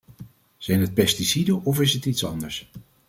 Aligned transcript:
Zijn 0.57 0.81
het 0.81 0.93
pesticiden, 0.93 1.63
of 1.63 1.79
is 1.81 1.93
het 1.93 2.05
iets 2.05 2.25
anders? 2.25 2.71